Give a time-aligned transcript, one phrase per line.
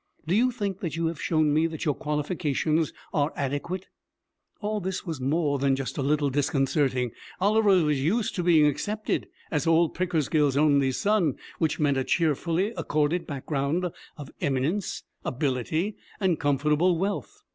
[0.25, 3.85] Do you think that you have shown me that your qualifications are adequate?'
[4.59, 7.11] All this was more than a little disconcerting.
[7.39, 12.71] Oliver was used to being accepted as old Pickersgill's only son which meant a cheerfully
[12.75, 17.43] accorded background of eminence, ability, and comfortable wealth.